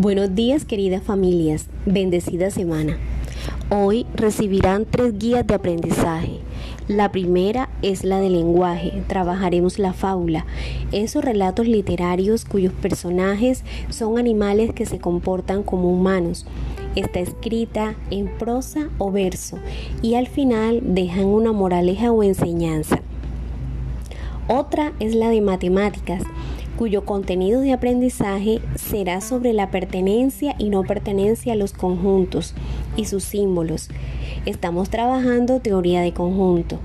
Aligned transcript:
Buenos 0.00 0.36
días 0.36 0.64
queridas 0.64 1.02
familias, 1.02 1.66
bendecida 1.84 2.52
semana. 2.52 2.96
Hoy 3.68 4.06
recibirán 4.14 4.86
tres 4.88 5.18
guías 5.18 5.44
de 5.44 5.54
aprendizaje. 5.54 6.38
La 6.86 7.10
primera 7.10 7.68
es 7.82 8.04
la 8.04 8.20
de 8.20 8.30
lenguaje, 8.30 9.02
trabajaremos 9.08 9.80
la 9.80 9.92
fábula, 9.92 10.46
esos 10.92 11.24
relatos 11.24 11.66
literarios 11.66 12.44
cuyos 12.44 12.72
personajes 12.74 13.64
son 13.90 14.18
animales 14.18 14.72
que 14.72 14.86
se 14.86 15.00
comportan 15.00 15.64
como 15.64 15.90
humanos. 15.90 16.46
Está 16.94 17.18
escrita 17.18 17.96
en 18.12 18.28
prosa 18.38 18.90
o 18.98 19.10
verso 19.10 19.58
y 20.00 20.14
al 20.14 20.28
final 20.28 20.80
dejan 20.80 21.24
una 21.24 21.50
moraleja 21.50 22.12
o 22.12 22.22
enseñanza. 22.22 23.00
Otra 24.46 24.92
es 25.00 25.16
la 25.16 25.28
de 25.28 25.40
matemáticas, 25.40 26.22
cuyo 26.78 27.04
contenido 27.04 27.60
de 27.60 27.72
aprendizaje 27.72 28.60
será 28.76 29.20
sobre 29.20 29.52
la 29.52 29.68
pertenencia 29.72 30.54
y 30.58 30.70
no 30.70 30.84
pertenencia 30.84 31.54
a 31.54 31.56
los 31.56 31.72
conjuntos 31.72 32.54
y 32.96 33.06
sus 33.06 33.24
símbolos. 33.24 33.88
Estamos 34.46 34.88
trabajando 34.88 35.58
teoría 35.58 36.02
de 36.02 36.12
conjunto. 36.12 36.78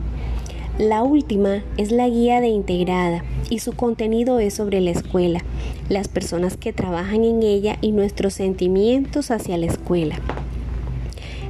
La 0.80 1.04
última 1.04 1.64
es 1.78 1.92
la 1.92 2.10
guía 2.10 2.42
de 2.42 2.48
integrada 2.48 3.24
y 3.52 3.60
su 3.60 3.74
contenido 3.74 4.40
es 4.40 4.56
sobre 4.56 4.82
la 4.82 4.90
escuela, 4.90 5.42
las 5.90 6.08
personas 6.08 6.58
que 6.58 6.74
trabajan 6.74 7.24
en 7.24 7.44
ella 7.44 7.78
y 7.80 7.92
nuestros 7.92 8.34
sentimientos 8.34 9.30
hacia 9.30 9.60
la 9.60 9.68
escuela. 9.68 10.16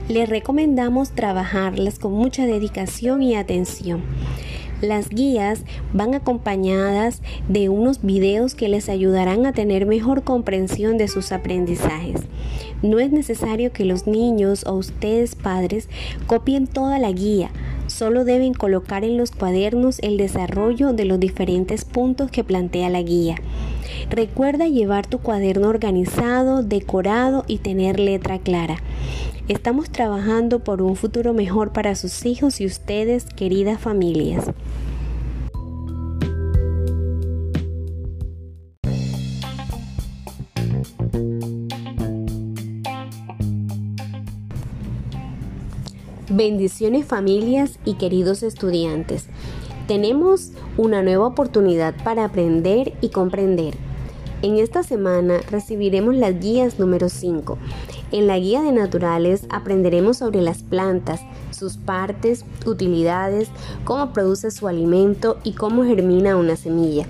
Les 0.10 0.28
recomendamos 0.28 1.12
trabajarlas 1.12 1.98
con 1.98 2.12
mucha 2.12 2.46
dedicación 2.46 3.22
y 3.22 3.36
atención. 3.36 4.02
Las 4.84 5.08
guías 5.08 5.64
van 5.94 6.14
acompañadas 6.14 7.22
de 7.48 7.70
unos 7.70 8.02
videos 8.02 8.54
que 8.54 8.68
les 8.68 8.90
ayudarán 8.90 9.46
a 9.46 9.54
tener 9.54 9.86
mejor 9.86 10.24
comprensión 10.24 10.98
de 10.98 11.08
sus 11.08 11.32
aprendizajes. 11.32 12.24
No 12.82 13.00
es 13.00 13.10
necesario 13.10 13.72
que 13.72 13.86
los 13.86 14.08
niños 14.08 14.66
o 14.66 14.74
ustedes 14.74 15.36
padres 15.36 15.88
copien 16.28 16.68
toda 16.68 17.00
la 17.00 17.14
guía, 17.14 17.50
solo 17.88 18.26
deben 18.26 18.54
colocar 18.54 19.06
en 19.06 19.16
los 19.16 19.32
cuadernos 19.32 20.00
el 20.00 20.18
desarrollo 20.18 20.92
de 20.92 21.06
los 21.06 21.18
diferentes 21.18 21.86
puntos 21.86 22.30
que 22.30 22.44
plantea 22.44 22.90
la 22.90 23.04
guía. 23.04 23.36
Recuerda 24.10 24.68
llevar 24.68 25.08
tu 25.08 25.20
cuaderno 25.20 25.70
organizado, 25.70 26.62
decorado 26.62 27.46
y 27.48 27.60
tener 27.60 28.02
letra 28.02 28.38
clara. 28.38 28.80
Estamos 29.50 29.90
trabajando 29.90 30.60
por 30.60 30.82
un 30.82 30.96
futuro 30.96 31.34
mejor 31.34 31.74
para 31.74 31.96
sus 31.96 32.26
hijos 32.26 32.62
y 32.62 32.66
ustedes, 32.66 33.26
queridas 33.26 33.78
familias. 33.78 34.46
Bendiciones 46.30 47.06
familias 47.06 47.80
y 47.84 47.96
queridos 47.96 48.44
estudiantes. 48.44 49.28
Tenemos 49.90 50.54
una 50.78 51.04
nueva 51.04 51.28
oportunidad 51.28 51.94
para 52.06 52.24
aprender 52.24 52.94
y 53.02 53.10
comprender. 53.10 53.76
En 54.42 54.58
esta 54.58 54.84
semana 54.84 55.40
recibiremos 55.52 56.16
las 56.16 56.38
guías 56.38 56.78
número 56.78 57.08
5. 57.08 57.58
En 58.14 58.28
la 58.28 58.38
guía 58.38 58.62
de 58.62 58.72
naturales 58.72 59.48
aprenderemos 59.50 60.18
sobre 60.18 60.40
las 60.44 60.62
plantas, 60.62 61.22
sus 61.50 61.78
partes, 61.78 62.46
utilidades, 62.64 63.50
cómo 63.86 64.14
produce 64.14 64.52
su 64.52 64.68
alimento 64.68 65.40
y 65.44 65.54
cómo 65.54 65.84
germina 65.84 66.38
una 66.38 66.56
semilla. 66.56 67.08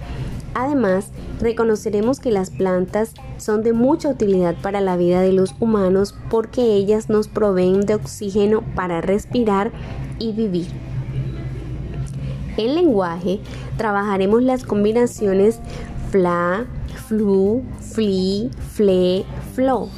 Además, 0.54 1.10
reconoceremos 1.42 2.22
que 2.22 2.32
las 2.32 2.52
plantas 2.52 3.16
son 3.38 3.64
de 3.64 3.74
mucha 3.74 4.08
utilidad 4.08 4.56
para 4.62 4.80
la 4.80 4.96
vida 4.96 5.20
de 5.20 5.34
los 5.34 5.54
humanos 5.60 6.16
porque 6.30 6.62
ellas 6.62 7.10
nos 7.10 7.28
proveen 7.28 7.82
de 7.82 7.96
oxígeno 7.96 8.64
para 8.74 9.02
respirar 9.02 9.74
y 10.20 10.32
vivir. 10.32 10.68
En 12.56 12.76
lenguaje 12.76 13.42
trabajaremos 13.76 14.42
las 14.42 14.64
combinaciones 14.64 15.60
fla, 16.12 16.66
flu, 17.10 17.62
fli, 17.82 18.50
fle, 18.72 19.26
flow. 19.54 19.90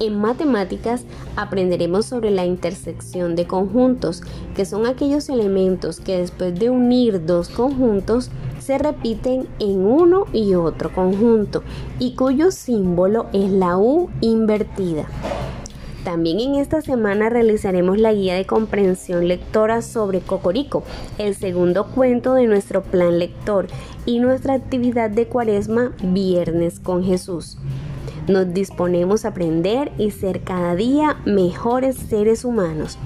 En 0.00 0.20
matemáticas 0.20 1.04
aprenderemos 1.36 2.06
sobre 2.06 2.30
la 2.30 2.44
intersección 2.44 3.36
de 3.36 3.46
conjuntos, 3.46 4.22
que 4.56 4.64
son 4.64 4.86
aquellos 4.86 5.28
elementos 5.28 6.00
que 6.00 6.18
después 6.18 6.58
de 6.58 6.70
unir 6.70 7.24
dos 7.24 7.48
conjuntos 7.48 8.30
se 8.58 8.78
repiten 8.78 9.48
en 9.58 9.84
uno 9.84 10.26
y 10.32 10.54
otro 10.54 10.92
conjunto 10.92 11.62
y 11.98 12.14
cuyo 12.14 12.50
símbolo 12.50 13.26
es 13.32 13.50
la 13.50 13.76
U 13.76 14.08
invertida. 14.20 15.06
También 16.04 16.40
en 16.40 16.54
esta 16.56 16.80
semana 16.80 17.28
realizaremos 17.28 17.96
la 17.96 18.12
guía 18.12 18.34
de 18.34 18.44
comprensión 18.44 19.28
lectora 19.28 19.82
sobre 19.82 20.20
Cocorico, 20.20 20.82
el 21.18 21.36
segundo 21.36 21.86
cuento 21.86 22.34
de 22.34 22.46
nuestro 22.46 22.82
plan 22.82 23.20
lector 23.20 23.68
y 24.04 24.18
nuestra 24.18 24.54
actividad 24.54 25.10
de 25.10 25.26
cuaresma 25.26 25.92
Viernes 26.02 26.80
con 26.80 27.04
Jesús. 27.04 27.56
Nos 28.28 28.54
disponemos 28.54 29.24
a 29.24 29.28
aprender 29.28 29.90
y 29.98 30.12
ser 30.12 30.42
cada 30.42 30.76
día 30.76 31.16
mejores 31.24 31.96
seres 31.96 32.44
humanos. 32.44 32.96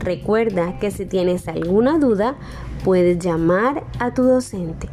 Recuerda 0.00 0.78
que 0.80 0.90
si 0.90 1.06
tienes 1.06 1.46
alguna 1.46 1.98
duda, 1.98 2.34
puedes 2.84 3.18
llamar 3.20 3.84
a 4.00 4.12
tu 4.12 4.24
docente. 4.24 4.88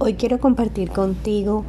Hoy 0.00 0.14
quiero 0.14 0.38
compartir 0.38 0.90
contigo 0.90 1.64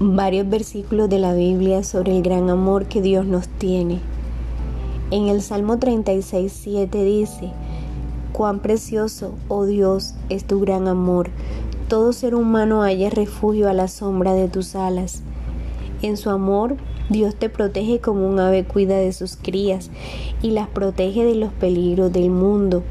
varios 0.00 0.48
versículos 0.48 1.08
de 1.08 1.20
la 1.20 1.34
Biblia 1.34 1.84
sobre 1.84 2.16
el 2.16 2.22
gran 2.22 2.50
amor 2.50 2.86
que 2.86 3.00
Dios 3.00 3.24
nos 3.26 3.46
tiene. 3.46 4.00
En 5.10 5.28
el 5.28 5.40
Salmo 5.40 5.78
36, 5.78 6.52
7 6.52 7.02
dice, 7.02 7.50
Cuán 8.32 8.60
precioso, 8.60 9.32
oh 9.48 9.64
Dios, 9.64 10.14
es 10.28 10.44
tu 10.44 10.60
gran 10.60 10.86
amor. 10.86 11.30
Todo 11.88 12.12
ser 12.12 12.34
humano 12.34 12.82
haya 12.82 13.08
refugio 13.08 13.70
a 13.70 13.72
la 13.72 13.88
sombra 13.88 14.34
de 14.34 14.48
tus 14.48 14.74
alas. 14.74 15.22
En 16.02 16.18
su 16.18 16.28
amor, 16.28 16.76
Dios 17.08 17.34
te 17.36 17.48
protege 17.48 18.00
como 18.00 18.28
un 18.28 18.38
ave 18.38 18.64
cuida 18.64 18.98
de 18.98 19.14
sus 19.14 19.36
crías 19.36 19.90
y 20.42 20.50
las 20.50 20.68
protege 20.68 21.24
de 21.24 21.36
los 21.36 21.54
peligros 21.54 22.12
del 22.12 22.28
mundo. 22.28 22.82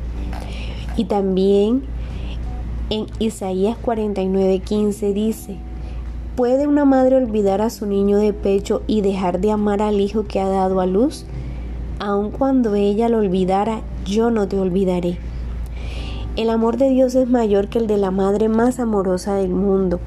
Y 0.95 1.05
también 1.05 1.83
en 2.89 3.05
Isaías 3.19 3.77
49:15 3.85 5.13
dice, 5.13 5.57
¿puede 6.35 6.65
una 6.65 6.83
madre 6.83 7.15
olvidar 7.15 7.61
a 7.61 7.69
su 7.69 7.85
niño 7.85 8.17
de 8.17 8.33
pecho 8.33 8.81
y 8.87 9.01
dejar 9.01 9.39
de 9.39 9.51
amar 9.51 9.83
al 9.83 10.01
hijo 10.01 10.23
que 10.23 10.39
ha 10.39 10.47
dado 10.47 10.81
a 10.81 10.87
luz? 10.87 11.27
Aun 11.99 12.31
cuando 12.31 12.75
ella 12.75 13.09
lo 13.09 13.17
olvidara, 13.17 13.81
yo 14.05 14.29
no 14.29 14.47
te 14.47 14.59
olvidaré. 14.59 15.17
El 16.35 16.49
amor 16.49 16.77
de 16.77 16.89
Dios 16.89 17.15
es 17.15 17.27
mayor 17.27 17.67
que 17.67 17.79
el 17.79 17.87
de 17.87 17.97
la 17.97 18.11
madre 18.11 18.49
más 18.49 18.79
amorosa 18.79 19.35
del 19.35 19.49
mundo. 19.49 19.99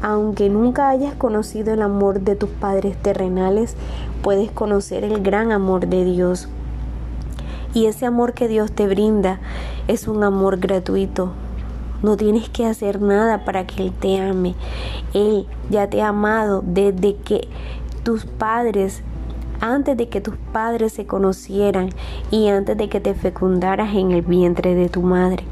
Aunque 0.00 0.48
nunca 0.48 0.88
hayas 0.88 1.14
conocido 1.14 1.74
el 1.74 1.82
amor 1.82 2.20
de 2.20 2.36
tus 2.36 2.48
padres 2.48 2.96
terrenales, 2.96 3.76
puedes 4.22 4.50
conocer 4.50 5.04
el 5.04 5.22
gran 5.22 5.52
amor 5.52 5.88
de 5.88 6.04
Dios. 6.04 6.48
Y 7.74 7.86
ese 7.86 8.06
amor 8.06 8.32
que 8.32 8.48
Dios 8.48 8.72
te 8.72 8.88
brinda 8.88 9.40
es 9.88 10.08
un 10.08 10.24
amor 10.24 10.58
gratuito, 10.58 11.32
no 12.02 12.16
tienes 12.16 12.48
que 12.48 12.64
hacer 12.64 13.02
nada 13.02 13.44
para 13.44 13.66
que 13.66 13.82
Él 13.82 13.92
te 13.92 14.18
ame. 14.18 14.54
Él 15.12 15.46
ya 15.68 15.90
te 15.90 16.00
ha 16.00 16.08
amado 16.08 16.62
desde 16.64 17.16
que 17.16 17.46
tus 18.02 18.24
padres, 18.24 19.02
antes 19.60 19.96
de 19.96 20.08
que 20.08 20.20
tus 20.20 20.34
padres 20.52 20.92
se 20.92 21.06
conocieran 21.06 21.90
y 22.30 22.48
antes 22.48 22.76
de 22.76 22.88
que 22.88 23.00
te 23.00 23.14
fecundaras 23.14 23.94
en 23.94 24.10
el 24.12 24.22
vientre 24.22 24.74
de 24.74 24.88
tu 24.88 25.02
madre. 25.02 25.44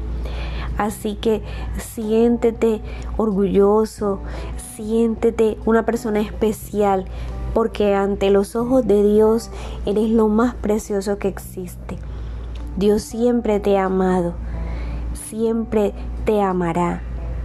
Así 0.77 1.15
que 1.15 1.41
siéntete 1.77 2.81
orgulloso, 3.17 4.19
siéntete 4.75 5.57
una 5.65 5.85
persona 5.85 6.21
especial, 6.21 7.05
porque 7.53 7.95
ante 7.95 8.29
los 8.29 8.55
ojos 8.55 8.87
de 8.87 9.03
Dios 9.03 9.51
eres 9.85 10.09
lo 10.09 10.27
más 10.27 10.55
precioso 10.55 11.17
que 11.17 11.27
existe. 11.27 11.97
Dios 12.77 13.01
siempre 13.01 13.59
te 13.59 13.77
ha 13.77 13.85
amado 13.85 14.33
siempre 15.29 15.93
te 16.25 16.41
amará. 16.41 17.01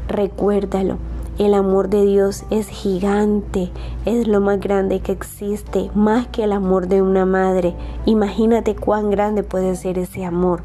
Recuérdalo. 0.09 0.99
El 1.37 1.55
amor 1.55 1.89
de 1.89 2.05
Dios 2.05 2.45
es 2.51 2.69
gigante, 2.69 3.73
es 4.05 4.29
lo 4.29 4.41
más 4.41 4.61
grande 4.61 5.01
que 5.01 5.11
existe, 5.11 5.91
más 5.93 6.29
que 6.29 6.45
el 6.45 6.53
amor 6.53 6.87
de 6.87 7.03
una 7.03 7.27
madre. 7.27 7.75
Imagínate 8.07 8.77
cuán 8.77 9.11
grande 9.11 9.43
puede 9.43 9.75
ser 9.75 9.99
ese 9.99 10.25
amor. 10.25 10.63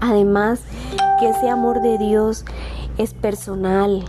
Además, 0.00 0.62
que 1.20 1.28
ese 1.28 1.50
amor 1.50 1.82
de 1.82 1.98
Dios 1.98 2.46
es 2.96 3.12
personal, 3.12 4.02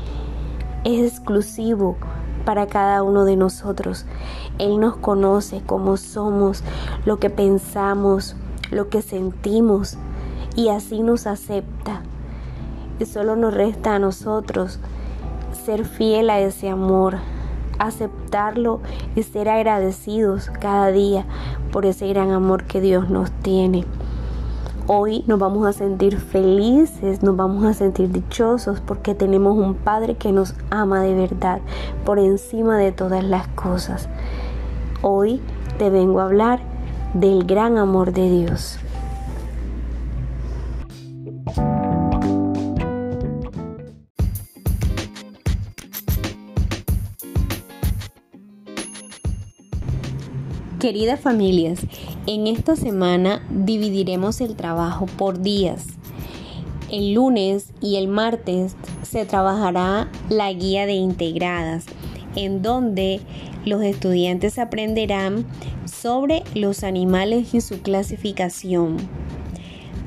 es 0.85 1.11
exclusivo 1.11 1.97
para 2.45 2.67
cada 2.67 3.03
uno 3.03 3.25
de 3.25 3.35
nosotros. 3.35 4.05
Él 4.57 4.79
nos 4.79 4.95
conoce 4.95 5.61
como 5.65 5.97
somos, 5.97 6.63
lo 7.03 7.19
que 7.19 7.29
pensamos, 7.29 8.37
lo 8.71 8.87
que 8.87 9.01
sentimos 9.01 9.97
y 10.55 10.69
así 10.69 11.03
nos 11.03 11.27
acepta. 11.27 12.03
Y 12.99 13.05
solo 13.05 13.35
nos 13.35 13.53
resta 13.53 13.95
a 13.95 13.99
nosotros 13.99 14.79
ser 15.69 15.85
fiel 15.85 16.31
a 16.31 16.39
ese 16.39 16.67
amor, 16.67 17.17
aceptarlo 17.77 18.79
y 19.15 19.21
ser 19.21 19.49
agradecidos 19.49 20.49
cada 20.59 20.87
día 20.91 21.27
por 21.71 21.85
ese 21.85 22.07
gran 22.07 22.31
amor 22.31 22.63
que 22.63 22.81
Dios 22.81 23.11
nos 23.11 23.29
tiene. 23.43 23.85
Hoy 24.87 25.23
nos 25.27 25.37
vamos 25.37 25.67
a 25.67 25.73
sentir 25.73 26.17
felices, 26.17 27.21
nos 27.21 27.35
vamos 27.35 27.65
a 27.65 27.75
sentir 27.75 28.09
dichosos 28.09 28.81
porque 28.81 29.13
tenemos 29.13 29.59
un 29.59 29.75
Padre 29.75 30.15
que 30.15 30.31
nos 30.31 30.55
ama 30.71 31.03
de 31.03 31.13
verdad 31.13 31.61
por 32.03 32.17
encima 32.17 32.75
de 32.79 32.91
todas 32.91 33.23
las 33.23 33.47
cosas. 33.49 34.09
Hoy 35.03 35.39
te 35.77 35.91
vengo 35.91 36.19
a 36.19 36.23
hablar 36.23 36.61
del 37.13 37.43
gran 37.43 37.77
amor 37.77 38.11
de 38.11 38.27
Dios. 38.27 38.79
Queridas 50.79 51.19
familias, 51.19 51.81
en 52.25 52.47
esta 52.47 52.77
semana 52.77 53.45
dividiremos 53.49 54.39
el 54.39 54.55
trabajo 54.55 55.07
por 55.07 55.41
días. 55.41 55.87
El 56.89 57.15
lunes 57.15 57.73
y 57.81 57.97
el 57.97 58.07
martes 58.07 58.77
se 59.01 59.25
trabajará 59.25 60.09
la 60.29 60.53
guía 60.53 60.85
de 60.85 60.93
integradas, 60.93 61.83
en 62.37 62.61
donde 62.61 63.19
los 63.65 63.83
estudiantes 63.83 64.57
aprenderán 64.57 65.45
sobre 65.83 66.43
los 66.55 66.85
animales 66.85 67.53
y 67.53 67.59
su 67.59 67.81
clasificación, 67.81 68.95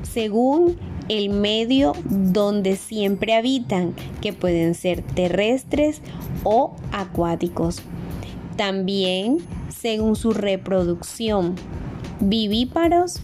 según 0.01 0.79
el 1.07 1.29
medio 1.29 1.93
donde 2.05 2.77
siempre 2.77 3.35
habitan, 3.35 3.93
que 4.21 4.33
pueden 4.33 4.73
ser 4.73 5.03
terrestres 5.03 6.01
o 6.43 6.73
acuáticos. 6.91 7.83
También 8.57 9.37
según 9.73 10.15
su 10.15 10.31
reproducción, 10.33 11.55
vivíparos 12.19 13.21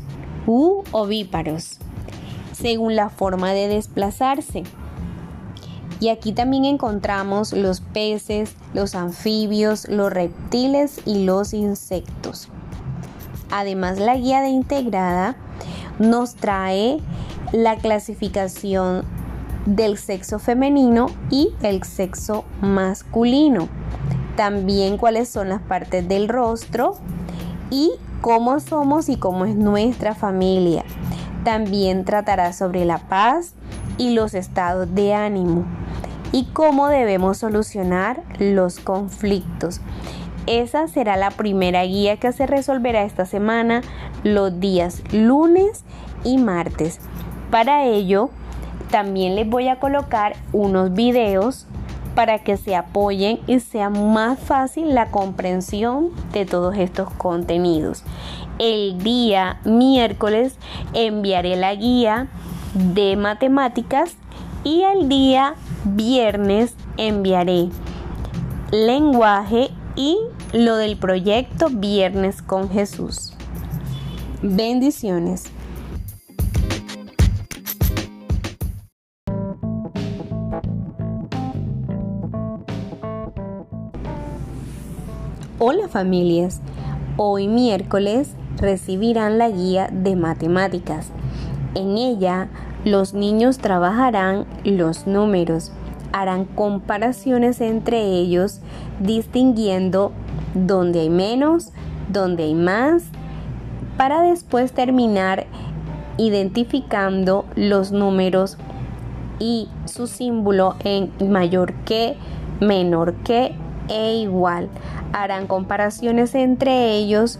u 0.48 0.84
ovíparos, 0.92 1.78
según 2.52 2.96
la 2.96 3.10
forma 3.10 3.54
de 3.54 3.68
desplazarse. 3.68 4.64
Y 6.00 6.10
aquí 6.10 6.32
también 6.32 6.66
encontramos 6.66 7.54
los 7.54 7.82
peces, 7.82 8.56
los 8.74 8.96
anfibios, 8.96 9.88
los 9.90 10.12
reptiles 10.12 11.02
y 11.06 11.26
los 11.26 11.54
insectos. 11.54 12.48
Además, 13.52 14.00
la 14.00 14.16
guía 14.16 14.42
de 14.42 14.50
integrada 14.50 15.36
nos 15.98 16.36
trae 16.36 17.00
la 17.52 17.76
clasificación 17.78 19.04
del 19.66 19.98
sexo 19.98 20.40
femenino 20.40 21.08
y 21.30 21.50
el 21.62 21.84
sexo 21.84 22.46
masculino 22.62 23.68
también 24.40 24.96
cuáles 24.96 25.28
son 25.28 25.50
las 25.50 25.62
partes 25.62 26.08
del 26.08 26.30
rostro 26.30 26.96
y 27.70 27.92
cómo 28.22 28.62
somos 28.62 29.10
y 29.10 29.18
cómo 29.18 29.44
es 29.44 29.58
nuestra 29.58 30.16
familia. 30.16 30.86
También 31.44 32.06
tratará 32.06 32.54
sobre 32.54 32.86
la 32.86 33.00
paz 33.00 33.54
y 33.98 34.12
los 34.12 34.34
estados 34.34 34.96
de 34.96 35.14
ánimo 35.14 35.66
y 36.32 36.46
cómo 36.54 36.88
debemos 36.88 37.40
solucionar 37.40 38.24
los 38.40 38.80
conflictos. 38.80 39.82
Esa 40.48 40.88
será 40.88 41.18
la 41.18 41.32
primera 41.32 41.84
guía 41.84 42.16
que 42.16 42.32
se 42.32 42.48
resolverá 42.48 43.04
esta 43.04 43.26
semana 43.26 43.82
los 44.24 44.58
días 44.62 45.04
lunes 45.12 45.84
y 46.24 46.38
martes. 46.38 47.02
Para 47.52 47.84
ello, 47.84 48.30
también 48.90 49.36
les 49.36 49.50
voy 49.50 49.68
a 49.68 49.82
colocar 49.82 50.38
unos 50.54 50.94
videos 50.94 51.68
para 52.20 52.40
que 52.40 52.58
se 52.58 52.76
apoyen 52.76 53.40
y 53.48 53.62
sea 53.62 53.90
más 53.90 54.38
fácil 54.38 54.94
la 54.94 55.10
comprensión 55.10 56.10
de 56.34 56.46
todos 56.46 56.76
estos 56.76 57.10
contenidos. 57.12 58.04
El 58.58 59.02
día 59.02 59.62
miércoles 59.64 60.58
enviaré 60.92 61.56
la 61.56 61.74
guía 61.76 62.28
de 62.74 63.16
matemáticas 63.16 64.18
y 64.66 64.82
el 64.82 65.08
día 65.08 65.56
viernes 65.86 66.76
enviaré 66.98 67.70
lenguaje 68.72 69.70
y 69.96 70.18
lo 70.52 70.76
del 70.76 70.98
proyecto 70.98 71.70
Viernes 71.70 72.42
con 72.42 72.70
Jesús. 72.70 73.34
Bendiciones. 74.42 75.46
Hola 85.62 85.90
familias, 85.90 86.62
hoy 87.18 87.50
miércoles 87.50 88.34
recibirán 88.56 89.38
la 89.38 89.50
guía 89.50 89.90
de 89.92 90.16
matemáticas. 90.16 91.12
En 91.76 91.98
ella 91.98 92.48
los 92.86 93.14
niños 93.14 93.58
trabajarán 93.58 94.46
los 94.64 95.06
números, 95.06 95.74
harán 96.14 96.46
comparaciones 96.46 97.60
entre 97.60 98.02
ellos, 98.06 98.62
distinguiendo 99.02 100.14
dónde 100.54 101.02
hay 101.02 101.10
menos, 101.10 101.74
dónde 102.08 102.44
hay 102.44 102.56
más, 102.56 103.04
para 103.98 104.22
después 104.22 104.72
terminar 104.72 105.46
identificando 106.16 107.44
los 107.58 107.92
números 107.92 108.58
y 109.40 109.68
su 109.84 110.08
símbolo 110.08 110.76
en 110.86 111.12
mayor 111.30 111.74
que, 111.84 112.16
menor 112.62 113.14
que 113.26 113.58
e 113.90 114.16
igual. 114.16 114.70
Harán 115.14 115.48
comparaciones 115.48 116.36
entre 116.36 116.96
ellos 116.96 117.40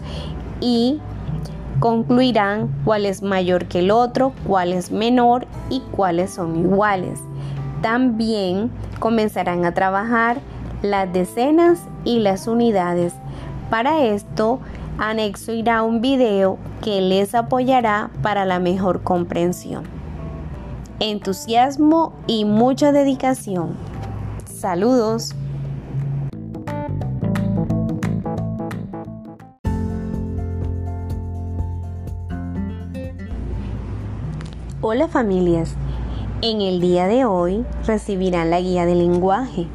y 0.60 1.00
concluirán 1.78 2.68
cuál 2.84 3.06
es 3.06 3.22
mayor 3.22 3.66
que 3.66 3.80
el 3.80 3.90
otro, 3.90 4.32
cuál 4.46 4.72
es 4.72 4.90
menor 4.90 5.46
y 5.70 5.80
cuáles 5.92 6.30
son 6.30 6.58
iguales. 6.58 7.20
También 7.80 8.70
comenzarán 8.98 9.64
a 9.64 9.72
trabajar 9.72 10.38
las 10.82 11.10
decenas 11.12 11.80
y 12.04 12.20
las 12.20 12.46
unidades. 12.46 13.14
Para 13.70 14.04
esto, 14.04 14.60
anexo 14.98 15.52
irá 15.52 15.82
un 15.82 16.00
video 16.00 16.58
que 16.82 17.00
les 17.00 17.34
apoyará 17.34 18.10
para 18.22 18.44
la 18.44 18.58
mejor 18.58 19.02
comprensión. 19.02 19.84
Entusiasmo 20.98 22.12
y 22.26 22.44
mucha 22.44 22.92
dedicación. 22.92 23.74
Saludos. 24.44 25.34
Hola 34.92 35.06
familias, 35.06 35.76
en 36.42 36.62
el 36.62 36.80
día 36.80 37.06
de 37.06 37.24
hoy 37.24 37.64
recibirán 37.86 38.50
la 38.50 38.60
guía 38.60 38.86
de 38.86 38.96
lenguaje. 38.96 39.68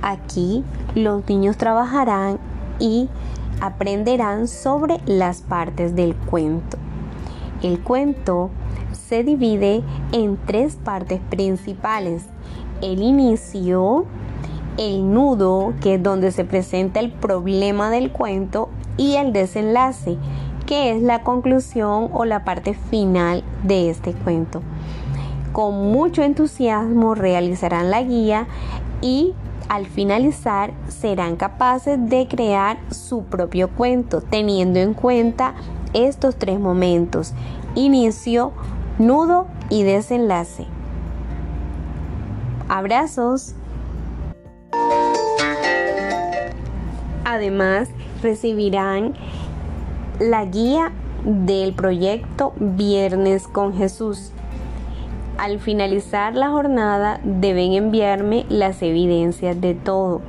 Aquí 0.00 0.62
los 0.94 1.28
niños 1.28 1.56
trabajarán 1.56 2.38
y 2.78 3.08
aprenderán 3.60 4.46
sobre 4.46 5.00
las 5.06 5.40
partes 5.40 5.96
del 5.96 6.14
cuento. 6.14 6.76
El 7.64 7.80
cuento 7.80 8.50
se 8.92 9.24
divide 9.24 9.82
en 10.12 10.38
tres 10.46 10.76
partes 10.76 11.20
principales. 11.30 12.22
El 12.80 13.02
inicio, 13.02 14.04
el 14.78 15.12
nudo, 15.12 15.74
que 15.80 15.94
es 15.94 16.02
donde 16.04 16.30
se 16.30 16.44
presenta 16.44 17.00
el 17.00 17.10
problema 17.10 17.90
del 17.90 18.12
cuento, 18.12 18.68
y 18.96 19.16
el 19.16 19.32
desenlace, 19.32 20.16
que 20.66 20.92
es 20.92 21.02
la 21.02 21.22
conclusión 21.22 22.08
o 22.12 22.24
la 22.24 22.44
parte 22.44 22.74
final 22.74 23.44
de 23.62 23.90
este 23.90 24.12
cuento. 24.12 24.62
Con 25.52 25.92
mucho 25.92 26.22
entusiasmo 26.22 27.14
realizarán 27.14 27.90
la 27.90 28.02
guía 28.02 28.46
y 29.00 29.34
al 29.68 29.86
finalizar 29.86 30.72
serán 30.88 31.36
capaces 31.36 31.98
de 32.08 32.26
crear 32.28 32.78
su 32.90 33.24
propio 33.24 33.70
cuento 33.70 34.20
teniendo 34.20 34.78
en 34.78 34.94
cuenta 34.94 35.54
estos 35.92 36.36
tres 36.36 36.58
momentos, 36.58 37.32
inicio, 37.74 38.52
nudo 38.98 39.46
y 39.70 39.82
desenlace. 39.84 40.66
Abrazos. 42.68 43.54
Además, 47.24 47.88
recibirán 48.22 49.14
la 50.20 50.44
guía 50.44 50.92
del 51.24 51.74
proyecto 51.74 52.52
Viernes 52.56 53.48
con 53.48 53.76
Jesús. 53.76 54.30
Al 55.38 55.58
finalizar 55.58 56.34
la 56.36 56.50
jornada 56.50 57.20
deben 57.24 57.72
enviarme 57.72 58.46
las 58.48 58.82
evidencias 58.82 59.60
de 59.60 59.74
todo. 59.74 60.20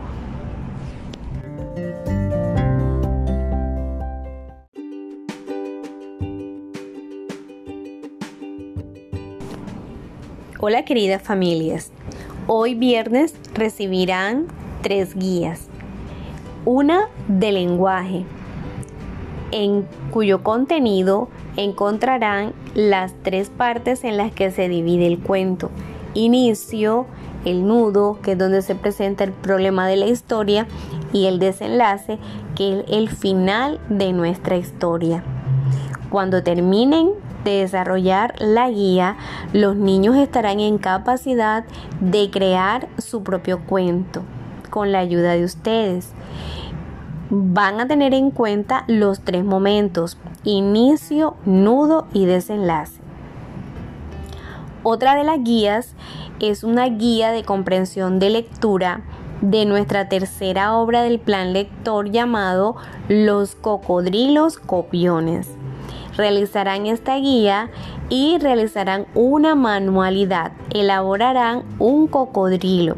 Hola 10.60 10.84
queridas 10.84 11.22
familias, 11.22 11.92
hoy 12.48 12.74
viernes 12.74 13.36
recibirán 13.54 14.48
tres 14.82 15.16
guías. 15.16 15.68
Una 16.66 17.10
de 17.28 17.52
lenguaje, 17.52 18.26
en 19.52 19.88
cuyo 20.12 20.44
contenido 20.44 21.30
encontrarán 21.58 22.54
las 22.74 23.14
tres 23.24 23.50
partes 23.50 24.04
en 24.04 24.18
las 24.18 24.32
que 24.32 24.52
se 24.52 24.70
divide 24.70 25.08
el 25.08 25.20
cuento. 25.20 25.70
Inicio, 26.14 27.06
el 27.46 27.68
nudo, 27.68 28.20
que 28.22 28.34
es 28.34 28.38
donde 28.38 28.62
se 28.62 28.76
presenta 28.76 29.24
el 29.24 29.32
problema 29.32 29.88
de 29.88 29.98
la 29.98 30.08
historia, 30.08 30.68
y 31.14 31.28
el 31.28 31.40
desenlace, 31.40 32.20
que 32.56 32.80
es 32.80 32.86
el 32.90 33.10
final 33.10 33.80
de 33.90 34.12
nuestra 34.12 34.58
historia. 34.58 35.24
Cuando 36.10 36.44
terminen 36.44 37.12
de 37.46 37.60
desarrollar 37.60 38.36
la 38.40 38.70
guía, 38.70 39.16
los 39.54 39.76
niños 39.76 40.16
estarán 40.18 40.60
en 40.60 40.78
capacidad 40.78 41.64
de 42.02 42.30
crear 42.32 42.88
su 42.98 43.24
propio 43.24 43.62
cuento 43.66 44.24
con 44.70 44.92
la 44.92 45.00
ayuda 45.00 45.34
de 45.34 45.46
ustedes. 45.46 46.12
Van 47.30 47.80
a 47.80 47.88
tener 47.88 48.14
en 48.14 48.32
cuenta 48.32 48.84
los 48.88 49.22
tres 49.22 49.44
momentos, 49.44 50.18
inicio, 50.44 51.36
nudo 51.46 52.08
y 52.14 52.26
desenlace. 52.26 53.02
Otra 54.84 55.16
de 55.16 55.24
las 55.24 55.44
guías 55.44 55.96
es 56.40 56.64
una 56.64 56.86
guía 56.86 57.32
de 57.32 57.44
comprensión 57.44 58.20
de 58.20 58.30
lectura 58.30 59.02
de 59.42 59.66
nuestra 59.66 60.08
tercera 60.08 60.76
obra 60.76 61.02
del 61.02 61.20
plan 61.20 61.54
lector 61.54 62.12
llamado 62.12 62.76
Los 63.10 63.56
cocodrilos 63.56 64.58
copiones 64.58 65.50
realizarán 66.18 66.86
esta 66.86 67.16
guía 67.18 67.70
y 68.10 68.38
realizarán 68.40 69.06
una 69.16 69.56
manualidad, 69.56 70.52
elaborarán 70.74 71.64
un 71.80 72.08
cocodrilo. 72.08 72.96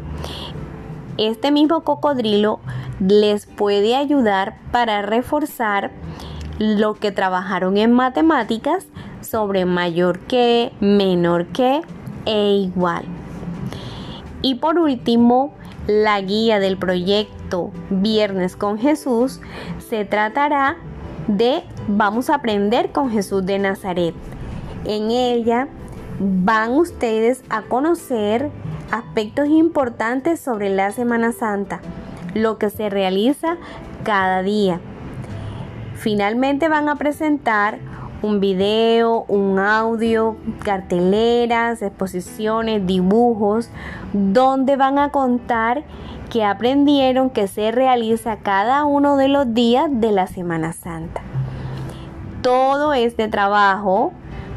Este 1.16 1.50
mismo 1.50 1.82
cocodrilo 1.82 2.60
les 3.00 3.46
puede 3.46 3.96
ayudar 3.96 4.58
para 4.72 5.02
reforzar 5.02 5.90
lo 6.58 6.94
que 6.94 7.12
trabajaron 7.12 7.76
en 7.76 7.92
matemáticas 7.92 8.86
sobre 9.20 9.64
mayor 9.64 10.18
que, 10.20 10.72
menor 10.80 11.46
que 11.46 11.82
e 12.26 12.54
igual. 12.54 13.04
Y 14.42 14.56
por 14.56 14.78
último, 14.78 15.54
la 15.86 16.20
guía 16.20 16.58
del 16.60 16.76
proyecto 16.76 17.70
Viernes 17.90 18.56
con 18.56 18.78
Jesús 18.78 19.40
se 19.88 20.04
tratará 20.04 20.76
de 21.26 21.62
Vamos 21.86 22.28
a 22.28 22.36
aprender 22.36 22.92
con 22.92 23.10
Jesús 23.10 23.46
de 23.46 23.58
Nazaret. 23.58 24.14
En 24.84 25.10
ella 25.10 25.68
van 26.20 26.72
ustedes 26.72 27.42
a 27.48 27.62
conocer 27.62 28.50
aspectos 28.90 29.48
importantes 29.48 30.40
sobre 30.40 30.68
la 30.68 30.92
Semana 30.92 31.32
Santa, 31.32 31.80
lo 32.34 32.58
que 32.58 32.70
se 32.70 32.90
realiza 32.90 33.56
cada 34.04 34.42
día. 34.42 34.80
Finalmente 35.94 36.68
van 36.68 36.88
a 36.88 36.96
presentar 36.96 37.78
un 38.22 38.40
video, 38.40 39.24
un 39.28 39.58
audio, 39.58 40.36
carteleras, 40.64 41.82
exposiciones, 41.82 42.86
dibujos, 42.86 43.70
donde 44.12 44.76
van 44.76 44.98
a 44.98 45.10
contar 45.10 45.84
que 46.30 46.44
aprendieron 46.44 47.30
que 47.30 47.46
se 47.48 47.70
realiza 47.70 48.36
cada 48.36 48.84
uno 48.84 49.16
de 49.16 49.28
los 49.28 49.54
días 49.54 49.88
de 49.90 50.12
la 50.12 50.26
Semana 50.26 50.72
Santa. 50.72 51.22
Todo 52.42 52.92
este 52.92 53.28
trabajo, 53.28 54.12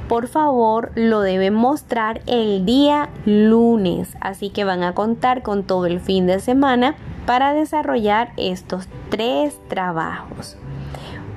por 0.08 0.28
favor, 0.28 0.92
lo 0.96 1.22
deben 1.22 1.54
mostrar 1.54 2.22
el 2.26 2.66
día 2.66 3.10
lunes, 3.26 4.16
así 4.22 4.50
que 4.50 4.64
van 4.64 4.84
a 4.84 4.94
contar 4.94 5.42
con 5.44 5.64
todo 5.64 5.86
el 5.86 6.00
fin 6.00 6.28
de 6.28 6.40
semana 6.40 6.96
para 7.26 7.54
desarrollar 7.54 8.34
estos 8.38 8.88
tres 9.10 9.60
trabajos. 9.68 10.58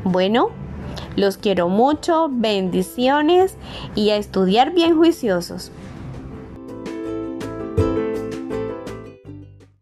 Bueno, 0.05 0.51
los 1.17 1.37
quiero 1.37 1.69
mucho, 1.69 2.29
bendiciones 2.31 3.57
y 3.95 4.11
a 4.11 4.17
estudiar 4.17 4.73
bien 4.73 4.97
juiciosos. 4.97 5.71